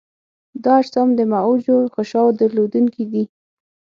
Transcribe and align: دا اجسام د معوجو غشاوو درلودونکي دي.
دا 0.63 0.73
اجسام 0.81 1.09
د 1.15 1.19
معوجو 1.31 1.77
غشاوو 1.93 2.35
درلودونکي 2.39 3.03
دي. 3.11 3.23